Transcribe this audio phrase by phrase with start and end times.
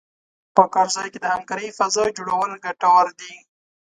[0.55, 3.33] په کار ځای کې د همکارۍ فضا جوړول ګټور دي.